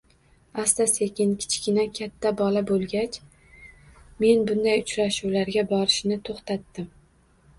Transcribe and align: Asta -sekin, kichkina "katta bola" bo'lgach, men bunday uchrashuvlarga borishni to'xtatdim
Asta 0.61 0.83
-sekin, 0.93 1.33
kichkina 1.41 1.83
"katta 1.97 2.31
bola" 2.39 2.63
bo'lgach, 2.71 3.19
men 4.23 4.41
bunday 4.51 4.83
uchrashuvlarga 4.85 5.65
borishni 5.75 6.17
to'xtatdim 6.31 6.89